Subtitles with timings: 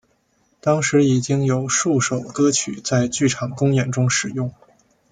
[0.59, 4.51] 当时已经有数首歌曲在剧场公演中使用。